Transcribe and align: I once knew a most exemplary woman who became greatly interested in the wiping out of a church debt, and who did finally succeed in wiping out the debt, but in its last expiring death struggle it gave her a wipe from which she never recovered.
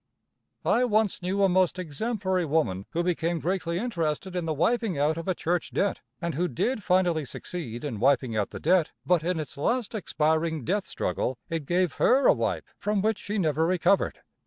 I 0.65 0.83
once 0.83 1.21
knew 1.21 1.43
a 1.43 1.47
most 1.47 1.77
exemplary 1.77 2.43
woman 2.43 2.87
who 2.89 3.03
became 3.03 3.37
greatly 3.39 3.77
interested 3.77 4.35
in 4.35 4.45
the 4.45 4.53
wiping 4.55 4.97
out 4.97 5.15
of 5.15 5.27
a 5.27 5.35
church 5.35 5.69
debt, 5.71 6.01
and 6.19 6.33
who 6.33 6.47
did 6.47 6.81
finally 6.81 7.23
succeed 7.23 7.83
in 7.83 7.99
wiping 7.99 8.35
out 8.35 8.49
the 8.49 8.59
debt, 8.59 8.93
but 9.05 9.21
in 9.23 9.39
its 9.39 9.57
last 9.57 9.93
expiring 9.93 10.65
death 10.65 10.87
struggle 10.87 11.37
it 11.51 11.67
gave 11.67 11.93
her 12.01 12.25
a 12.25 12.33
wipe 12.33 12.65
from 12.79 13.03
which 13.03 13.19
she 13.19 13.37
never 13.37 13.67
recovered. 13.67 14.21